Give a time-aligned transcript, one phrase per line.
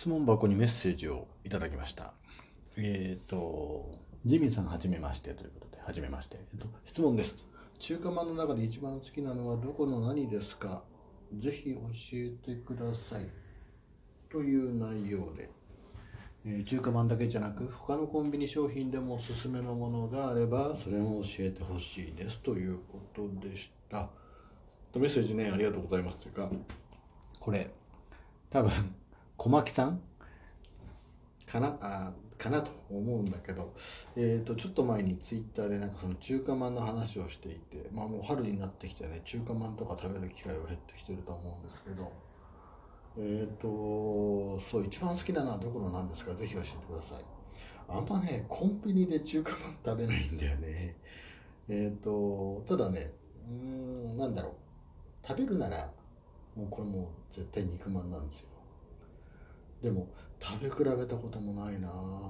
[0.00, 2.14] 質問箱にメッセージをいただきました。
[2.78, 6.38] えっ、と、ジミーさんはじめましてということで、はじめまして。
[6.54, 7.36] えっと、質問です。
[7.78, 10.84] 中華まんの中で一番好きなのはどこの何ですか？
[11.38, 11.80] ぜひ教
[12.14, 13.28] えてください。
[14.30, 15.50] という内容で、
[16.46, 24.08] えー中華まんだけじゃなく、他のコンビニ商品でもおすすめのものがあれば、それも教えてほしいですということでした。
[24.94, 26.50] メッセージね、ありがとうございますというか、
[27.38, 27.70] これ、
[28.48, 28.70] 多分
[29.42, 30.02] 小牧さん？
[31.46, 31.78] かな？
[31.80, 33.72] あかなと思うんだけど、
[34.14, 42.12] えー、とちょっと前にツイッターでなんかその中華まんの話をしていて、まあ、もう春になってきてね中華まんとか食べる機会は減ってきてると思うんですけど。
[43.16, 46.34] えっ、とそう一番好きなのはどこのなんですか？
[46.34, 47.24] ぜひ教えてください。
[47.88, 50.96] あんまねコンビニで中華まん食べないんだよね。
[51.66, 53.10] えっ、とただね
[53.48, 54.52] うーんなんだろう。
[55.26, 55.90] 食べるなら
[56.54, 58.49] もうこれもう絶対肉まんなんですよ。
[59.82, 60.08] でも
[60.38, 61.88] 食べ比べたこともないな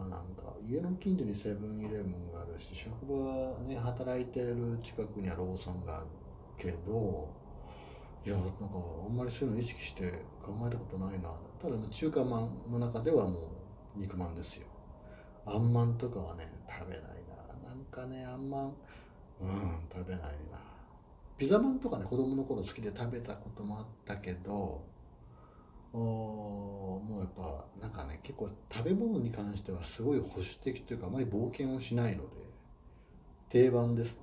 [0.08, 6.06] なんか家の近所にセブンイレブンがあるし職場ね働いてる近くにはローソンがある
[6.58, 7.28] けど
[8.24, 8.52] いやなんか
[9.06, 10.10] あんまりそういうの意識して
[10.42, 13.40] 考えたことないなただ中華まんの中ではも
[13.96, 14.66] う肉まんですよ。
[15.46, 17.02] あんまんとかはね食べない
[17.62, 18.74] ななんかねあんまん
[19.40, 20.60] うん食べないな
[21.36, 24.82] ピザまんとかね子供の頃好きで食べたこともあったけど
[25.98, 32.28] もうやっぱなんかね結構食べ物に関してはすごい保守的というかあまり冒険をしないので
[33.48, 34.20] 定番ですね。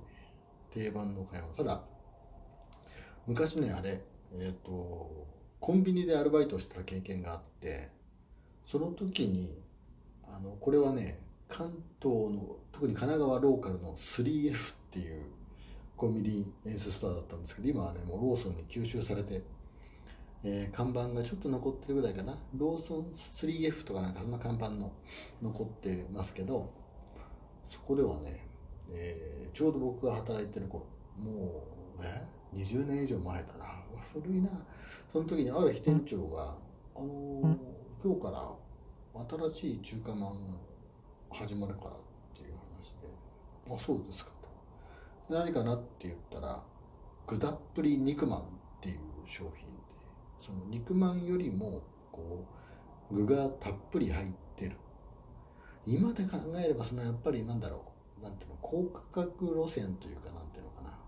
[0.70, 1.54] 定番の買い物。
[1.54, 1.82] ただ
[3.26, 4.02] 昔ねあれ
[4.38, 5.26] えっ、と
[5.60, 7.90] コンビニでアルバイトをしてた経験があって
[8.64, 9.58] その時に
[10.26, 15.22] あのこれはね関東の特に神奈川ローカルの 3F っていう
[15.96, 19.42] コンビニエンスストアだったんですけど今はねもうローソンに吸収されて
[20.44, 22.38] えー看板がちょっと残ってるぐらいかな。
[22.54, 24.92] ローソン 3F とかなんかそんな看板の
[25.42, 26.72] 残ってますけど
[27.68, 28.46] そこではね、
[28.92, 30.86] えーちょうど僕が働いてる頃
[31.16, 31.64] も
[31.98, 33.82] うね20年以上前だな。
[34.12, 34.50] 古いな。
[35.10, 36.56] その時にある日店長が
[36.94, 37.56] 「あのー
[38.04, 40.56] 今日から新しい中華まん
[41.30, 41.94] 始まるから」っ
[42.36, 43.08] ていう話で
[43.74, 44.30] 「あそうですか」
[45.28, 45.34] と。
[45.34, 46.62] 何かなって言ったら
[47.26, 48.42] 「具たっぷり肉まん」っ
[48.80, 49.66] ていう商品
[50.38, 51.82] その肉まんよりも
[52.12, 52.44] こ
[53.10, 54.76] う具がたっぷり入ってる。
[55.86, 57.82] 今で考えればそのやっぱりなんだろ
[58.20, 60.98] うなんていうの高価格路線というかなんていうのかな。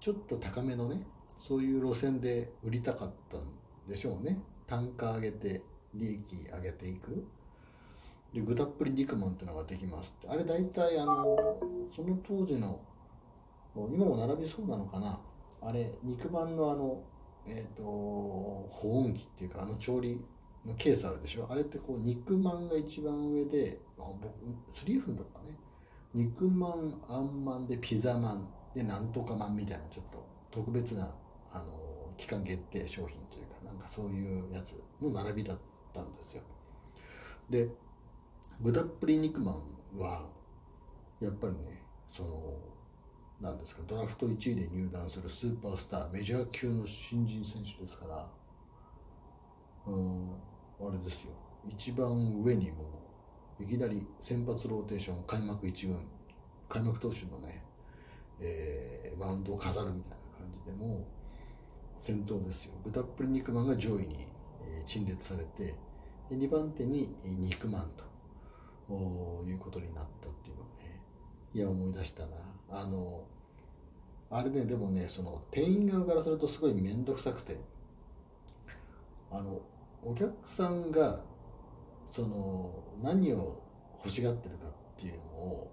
[0.00, 1.02] ちょっと高めのね
[1.36, 3.40] そういう路線で売りたかったん
[3.88, 4.40] でしょうね。
[4.66, 5.62] 単価上げて
[5.94, 7.26] 利益上げていく。
[8.34, 10.28] で具たっぷり肉まんっていうのができますって。
[10.28, 11.58] あれ大体あの
[11.94, 12.78] その当時の
[13.74, 15.18] 今も並びそうなのかな。
[15.62, 17.02] あれ肉まんのあの
[17.46, 18.68] えっ、と保
[19.00, 20.20] 温器っていうかあの調理
[20.64, 21.46] のケースあるでしょ？
[21.50, 24.26] あれってこう肉まんが一番上であ僕
[24.72, 25.56] 3分とかね。
[26.14, 31.14] 肉まんあんまんでピザまんでなんとかまんみたいなちょっと特別な
[31.52, 31.64] あの
[32.16, 35.58] 期間限定商品というかなんかそういうやつの並びだっ
[35.92, 36.42] たんですよ。
[37.50, 37.68] で
[38.60, 39.62] 具たっぷり肉まん
[39.98, 40.28] は
[41.20, 42.58] やっぱりねその
[43.40, 43.82] なんですか？
[43.86, 48.28] ドラフト1位で入団するスーパースターメジャー級の新人選手ですから。
[49.86, 50.30] うん
[50.80, 51.32] あれですよ。
[51.66, 52.10] 一番
[52.42, 52.84] 上にも
[53.60, 56.08] いきなり先発ローテーション開幕一軍
[56.68, 57.64] 開幕投手のね、
[58.40, 61.04] えーマウンドを飾るみたいな感じでも
[61.98, 62.74] 先頭ですよ。
[62.84, 64.26] 豚っぷり肉まんが上位に、
[64.62, 65.74] えー陳列されて
[66.30, 68.04] で2番手に肉まんと
[69.46, 70.77] いうことになったっていうのをね
[71.58, 72.28] いや思い出したな。
[72.70, 73.24] あの
[74.30, 77.56] あれねでもねその店員側からするとすごい面倒くさくて。
[79.30, 79.60] あの
[80.02, 81.20] お客さんが
[82.06, 83.60] その何を
[83.98, 85.70] 欲しがってるかっていうのを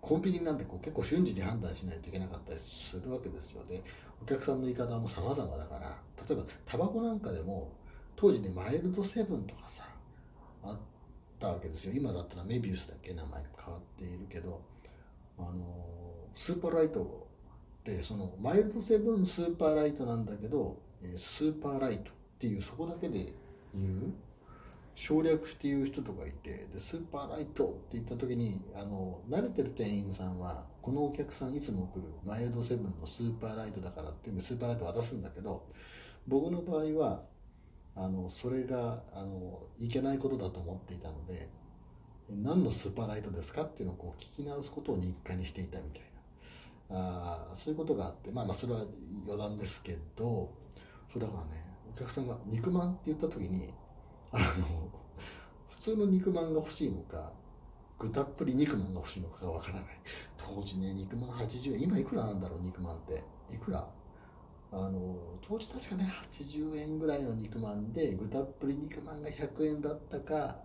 [0.00, 3.82] コンビニなんてこう結構瞬時に判断しないといけなかったりするわけですよで
[4.20, 5.96] お客さんの言い方も様々だから。
[6.28, 7.72] 例えばタバコなんかでも
[8.14, 9.84] 当時ねマイルドセブンとかさ
[10.64, 10.78] あっ
[11.38, 11.92] たわけですよ。
[11.94, 13.14] 今だったらメビウスだっけ？
[13.14, 14.60] 名前変わっているけど。
[15.50, 17.28] あのスーパーライト
[17.80, 20.78] ってそのマイルドセブンスーパーライトなんだけど
[21.16, 23.32] スーパーライトっていうそこだけで
[23.74, 24.12] 言う
[24.94, 35.66] 省略して言う人とかいてでスーパーライトって言った時にあの慣れてる店員さんはこのお客さんいつも来るマイルドセブンのスーパーライトだからっていうんでスーパーライト渡すんだけど
[36.28, 37.22] 僕の場合は
[37.96, 41.48] あのそれがあのいけないことだと思っていたので
[42.30, 46.08] 何のスーパーライトですかっていうのをこう聞き直すことを日課にしていたみたいな。
[46.94, 48.84] あそういうことがあってまあまあそれは
[49.26, 50.52] 余談ですけど
[51.10, 51.64] そうだからね
[51.94, 53.72] お客さんが肉まんって言った時に
[54.30, 54.44] あの
[55.70, 57.32] 普通の肉まんが欲しいのか
[57.98, 59.84] 具たっぷり肉まんが欲しいのかがわからない。
[60.36, 63.22] 当時ね肉まん80円今いくらなんだろう肉まんって。
[63.50, 63.86] いくら？
[64.70, 65.16] あの
[65.46, 70.56] 当時確かね80円ぐらいの肉まんで具たっぷり肉まんが100円だったか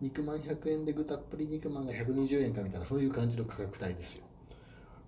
[0.00, 4.24] 肉まん100円で具たっぷり肉まんが120円かみたいなそういう感じの価格帯ですよ。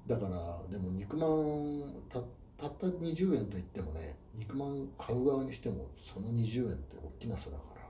[0.07, 2.21] だからでも肉まんた
[2.57, 7.81] たった20円といってもね肉まん買う側にしてもその20円って大きな差だから。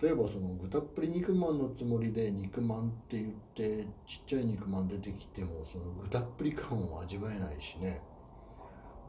[0.00, 8.00] 例えばその具たっぷり肉まんのつもりで肉まんって言ってちっちゃい肉まん出てきてもその具たっぷり感を味わえないしね、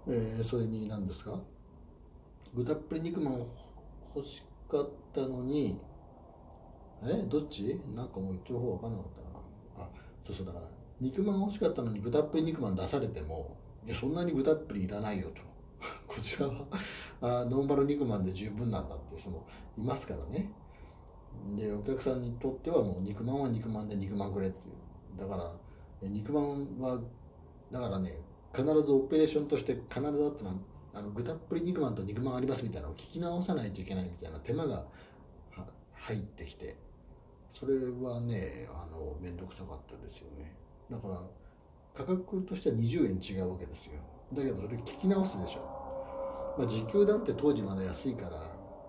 [0.06, 1.40] えー、それに何ですか？
[2.54, 3.40] 具たっぷり肉まん
[4.14, 5.80] 欲しかったのに
[7.04, 7.82] えどっち？
[7.96, 9.08] なんかもう言ってる方分かんなかっ
[9.76, 9.86] たな。
[9.86, 9.90] あ
[10.24, 10.66] そうそうだから
[11.02, 15.42] 肉まん欲しかったのに具たっぷり肉まん出されてもいやそんなに具たっぷりいらないよと。
[16.08, 16.66] こちらは
[17.22, 19.46] あノンバル肉まんで十分なんだっていう人も
[19.78, 20.52] いますからね。
[21.56, 25.20] でお客さんにとってはもう肉まんは肉まんで肉まんくれっていう。
[25.20, 25.54] だから
[26.10, 27.00] 肉まんは
[27.72, 28.18] だからね
[28.54, 30.56] 必ずオペレーションとして必ずあってのは
[30.94, 34.86] あの具たっぷり肉まんと肉まんありますみたいなのを聞き直さないといけないみたいな手間が
[35.94, 36.85] 入ってきて。
[37.58, 40.54] それはねあの面倒くさかったですよね。
[40.92, 41.22] だから
[41.96, 43.94] 価格としては20円違うわけですよ。
[44.34, 48.30] だけどそれ聞き直すでしょ、まあ、時給だって当時まだ安いから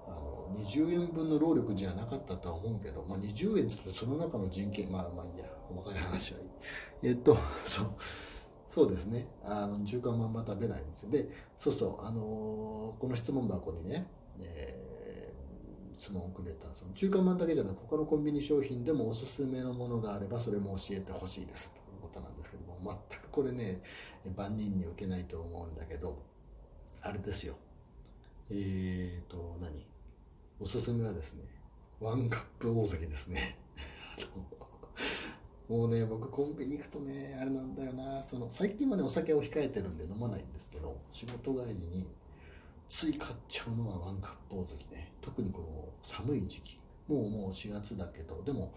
[0.09, 6.47] あの20円分の労力じゃなかったとは思うけど、まあ、20円ってその中の人件まあまあいいや細かい話はいい。
[7.05, 7.87] えっと そう
[8.67, 9.29] そうですね。
[9.45, 11.11] あの中華まんま食べないんですよ。
[11.11, 14.07] でそうそうあのー、この質問箱にね、
[14.41, 14.95] えー、
[15.96, 22.78] 質問をくれたその中華まんだけじゃなく他のコンビニ商品でもおすすめのものがあればそれも教えてほしいですということなんですけども
[23.10, 23.81] 全くこれね
[24.37, 26.22] 万人に受けないと思うんだけど
[27.02, 27.56] あれですよ。
[28.50, 29.87] えっ、ー、と何？
[30.58, 31.44] おすすめはですね、
[32.00, 33.58] ワンカップ大関ですね。
[35.69, 42.08] もうね、僕コンビニ行くとね、あれなんだよな、その、最近はね、お酒を控えてるんで飲まないんですけど、仕事帰りに
[42.88, 45.12] つい買っちゃうのはワンカップ大関ね。
[45.21, 46.79] 特にこの寒い時期。
[47.09, 48.75] もうもう4月だけど、でも、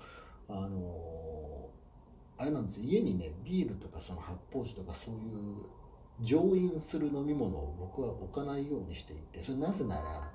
[0.48, 5.66] あのー、あれなんですよ、家にね、ビールとかその発泡酒とかそういう
[6.22, 10.32] 乗飲する飲み物を僕は置かないようにしていて、それなぜなら、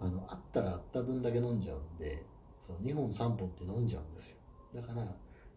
[0.00, 2.22] あのあったらあった分だけ飲んじゃうんで
[2.64, 4.36] その2本3本って飲んじゃうんですよ。
[4.74, 5.04] だから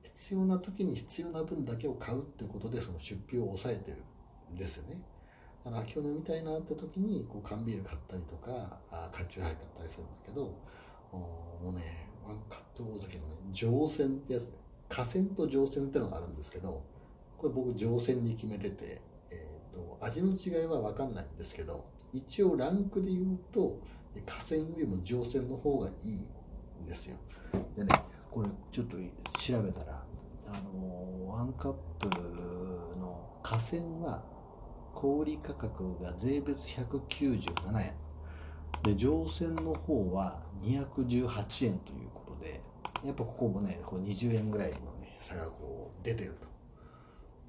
[0.03, 3.97] 必要な時に必要な分だけを買うってことでその出費を抑えてる
[4.51, 4.99] んですよね。
[5.63, 10.57] だから今日飲みたいなって時にこう缶ビール買ったりとかあ缶チューハイ買ったりするんだけど
[11.11, 14.61] もうねワンカップ大関のね乗船ってやつね。
[14.89, 16.83] 河川と乗船ってのがあるんですけど
[17.37, 23.79] これ僕乗船に決めてて、えーと、味の違いは分かんないんですけど一応ランクで言うと
[24.25, 26.27] 河川よりも乗船の方がいい
[26.83, 27.15] んですよ。
[27.77, 27.89] でね
[28.29, 28.97] これちょっと
[29.39, 30.03] 調べたら
[30.47, 32.09] あのワンカップ
[32.99, 34.21] の河川は
[35.01, 37.93] 小売価格が税別197円。
[38.83, 42.61] で乗船の方は218円ということで
[43.03, 46.47] やっぱここもねこう20円ぐらいのね差がこう出てると。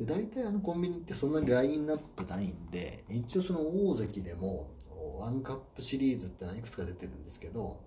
[0.03, 4.71] で大体あのコンビニってそんなにラインナップないんで一応その大関でも
[5.19, 7.81] ワンカップシリーズってのはいくつか出てるんですけど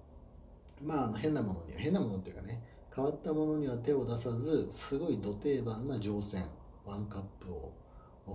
[0.84, 2.62] まああの変なものには変なものっていうかね
[2.96, 6.48] 変わったものには手を出さずすごいど定番な乗船
[6.86, 7.74] ワンカップを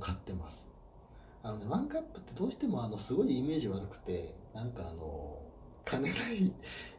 [0.01, 0.70] 買ってます。
[1.43, 5.39] あのねワンカップってどうしてもあのすごいイメージ悪くてなんかあの
[5.85, 6.53] 金ない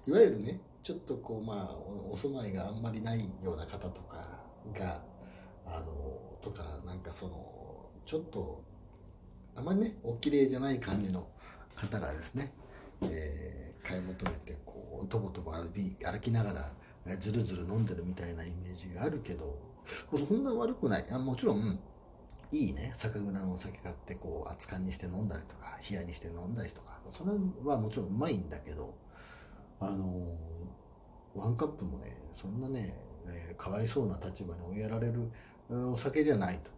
[0.08, 1.76] いわゆるねちょっとこうまあ
[2.10, 4.28] お住まいがあんまりないような方とか
[4.74, 5.02] が
[5.66, 5.86] あの
[6.42, 8.64] とかなんかそのちょっと
[9.56, 11.28] あまりねお綺麗じゃない感じの
[11.76, 12.52] 方がですね、
[13.04, 15.70] えー、買い求めてこうとぼとぼ歩
[16.20, 16.72] きなが
[17.06, 19.72] らずるずる飲んでるみたいなイメージがあるけど
[20.12, 21.06] そんな悪くない。
[21.12, 21.80] あもちろん。
[22.52, 22.92] いいね。
[22.94, 27.00] 酒蔵のお酒買ってこう熱燗にして飲んだりとか冷やにして飲んだりとか。
[27.12, 27.32] それ
[27.64, 28.94] はもちろんうまいんだけど
[29.80, 30.38] あの
[31.34, 32.96] ワンカップもねそんなね、
[33.28, 35.32] えー、かわいそうな立場に追いやられる
[35.70, 36.72] お酒じゃないと。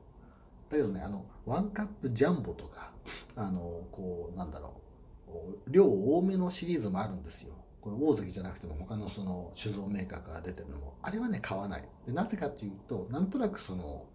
[0.69, 2.91] だけどねあのワンカップジャンボとか
[3.35, 4.73] あのこうなんだろう。
[5.67, 7.53] 量多めのシリーズもあるんですよ。
[7.81, 11.89] これ大関じゃなくても他のその酒造メーカーから出てるのも、あれはね、買わない。
[12.05, 14.05] でなぜかっていうと、なんとなくその、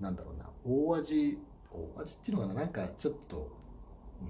[0.00, 1.38] なんだろうな、大味、
[1.70, 3.50] 大味っていうのかな、なんかちょっと、
[4.20, 4.28] うん、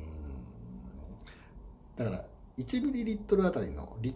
[1.96, 2.24] だから、
[2.58, 4.14] 1ミリリットルあたりの、リ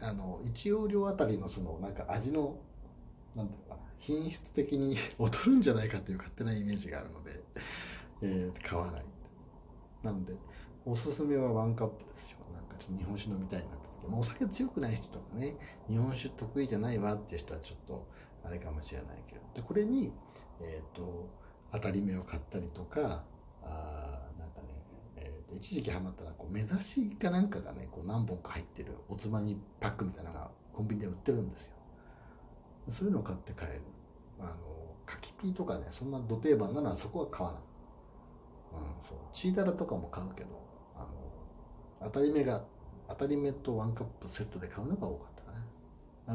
[0.00, 2.58] あの、1容量あたりのその、なんか味の、
[3.34, 7.42] なんていうかな、品質的に 劣るんじゃないかっていう勝手なイメージがあるので、
[8.22, 9.04] えー、買わない。
[10.02, 10.34] なので、
[10.84, 12.38] おすすめはワンカップですよ。
[12.52, 13.78] なんかちょっと日本酒飲みたいなって
[14.08, 15.54] まあ、お酒強くない人とかね
[15.88, 18.06] 日本酒得意じゃないわって人はちょっと
[18.44, 20.12] あれかもしれないけどでこれに、
[20.60, 21.28] えーと、
[21.72, 23.22] 当たり目を買ったりとか
[23.62, 24.74] あなんかね、
[25.16, 31.70] えーと、一時期ハマったらこう目指しかなんかがねこう何本か入ってるおつまみパックみたいなのがコンビニで売ってるんですよ。
[32.90, 33.82] そういうのを買って帰る。
[34.40, 34.50] あの
[35.04, 37.62] 柿ピーとかねそんなど定番ならそこは買わない、
[38.72, 39.18] うん、そう。
[39.32, 40.48] チータラとかも買うけど
[40.96, 41.06] あの
[42.12, 42.62] 当たり目が
[43.08, 45.52] 当たり目とワンカップセットで買うのが多かったか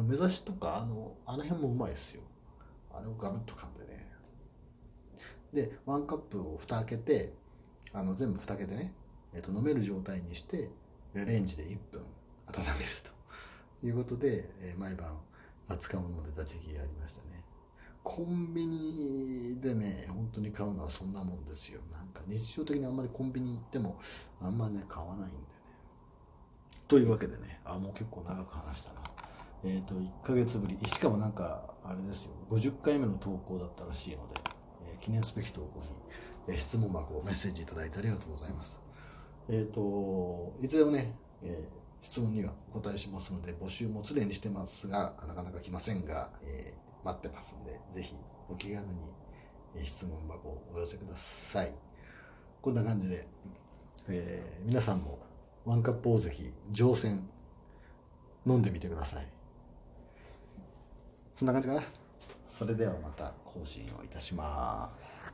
[0.01, 2.21] ね目指しとかあのあの辺もうまいですよ。
[2.91, 3.72] あれをガブッと噛ん
[5.53, 7.33] でワンカップを蓋開けて
[7.93, 8.93] あの全部蓋開けてね、
[9.33, 10.69] えー、と飲める状態にして
[11.13, 12.01] レンジで1分
[12.47, 13.13] 温めると。
[13.85, 15.19] いうことで、えー、毎晩
[15.67, 17.43] 扱うものでた時期がありましたね。
[18.01, 21.81] コンビニでね本当に買うのはそんなもんですよ。
[21.91, 23.99] なんか日常的にあんまりコンビニ行っても
[24.41, 25.43] あんまね買わないんでね。
[26.87, 29.01] というわけでねあもう結構長く話したな。
[29.63, 30.77] えっ、ー、と1ヶ月ぶり。
[30.89, 32.31] しかもなんかあれですよ。
[32.49, 34.41] 50回目の投稿だったらしいので、
[35.03, 35.81] 記念すべき投稿
[36.47, 38.79] に、え、質問箱メッセージいただいてありがとうございます。
[39.49, 41.67] えっ、といつでもね、え
[42.01, 48.15] 質問にはお答えしますので募集もすでにしてますがなかなか来ませんが、え待ってますんでぜひ
[48.49, 49.13] お気軽に、
[49.75, 51.73] え質問箱をお寄せください。
[52.61, 53.27] こんな感じで、
[54.07, 55.19] え皆さんも
[55.65, 57.27] ワンカップ大関乗船
[58.45, 59.27] 飲んでみてください。
[61.33, 62.02] そんな感じかな。
[62.45, 65.32] それではまた更新をいたします。